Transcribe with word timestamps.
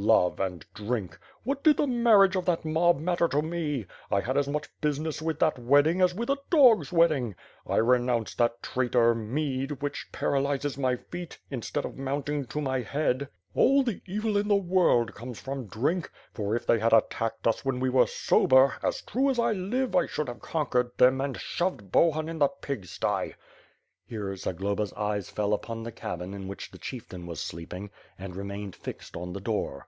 Love 0.00 0.38
and 0.38 0.64
drink. 0.74 1.18
What 1.42 1.64
did 1.64 1.76
the 1.76 1.86
marriage 1.88 2.36
of 2.36 2.44
that 2.44 2.64
mob 2.64 3.00
matter 3.00 3.26
to 3.28 3.42
me? 3.42 3.86
I 4.12 4.20
had 4.20 4.36
as 4.38 4.46
much 4.46 4.68
business 4.80 5.20
with 5.20 5.40
that 5.40 5.58
wedding 5.58 6.00
as 6.00 6.14
with 6.14 6.30
a 6.30 6.36
dog's 6.50 6.92
wedding. 6.92 7.34
I 7.66 7.78
renounce 7.78 8.36
that 8.36 8.62
traitor, 8.62 9.12
mead, 9.12 9.82
which 9.82 10.06
paralyzes 10.12 10.78
my 10.78 10.94
feet, 10.96 11.40
instead 11.50 11.84
of 11.84 11.96
mounting 11.96 12.46
to 12.46 12.60
my 12.60 12.82
head. 12.82 13.28
All 13.56 13.82
the 13.82 13.94
WITH 13.94 14.02
FIRE 14.06 14.14
AND 14.14 14.22
SWORD. 14.22 14.32
489 14.32 14.38
evil 14.38 14.40
in 14.40 14.46
the 14.46 14.70
world 14.74 15.14
comes 15.16 15.40
from 15.40 15.66
drink; 15.66 16.10
for, 16.32 16.54
if 16.54 16.64
they 16.64 16.78
had 16.78 16.92
attacked 16.92 17.48
us 17.48 17.64
when 17.64 17.80
we 17.80 17.90
were 17.90 18.06
sober, 18.06 18.74
as 18.84 19.02
true 19.02 19.28
as 19.30 19.40
I 19.40 19.50
live, 19.52 19.96
I 19.96 20.06
should 20.06 20.28
have 20.28 20.38
con 20.40 20.66
quered 20.66 20.96
them 20.98 21.20
and 21.20 21.36
shoved 21.40 21.90
Bohun 21.90 22.28
in 22.28 22.38
the 22.38 22.46
pig 22.48 22.84
sty." 22.86 23.34
Here, 24.06 24.34
Zag 24.36 24.60
loba's 24.60 24.94
eyes 24.94 25.28
fell 25.28 25.52
upon 25.52 25.82
the 25.82 25.92
cabin 25.92 26.32
in 26.32 26.48
which 26.48 26.70
the 26.70 26.78
chieftain 26.78 27.26
was 27.26 27.40
sleeping, 27.42 27.90
and 28.18 28.34
remained 28.34 28.74
fixed 28.74 29.14
on 29.18 29.34
the 29.34 29.40
door. 29.40 29.86